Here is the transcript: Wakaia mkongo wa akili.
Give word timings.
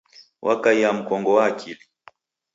Wakaia 0.41 0.93
mkongo 0.93 1.33
wa 1.33 1.45
akili. 1.45 1.81